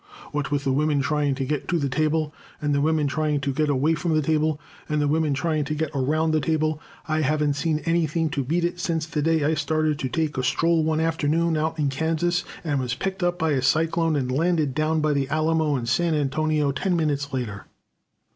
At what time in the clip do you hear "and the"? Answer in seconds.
2.59-2.81, 4.89-5.07